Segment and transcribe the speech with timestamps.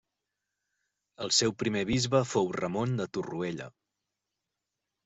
[1.25, 3.71] El seu primer bisbe fou Ramon de Torrella.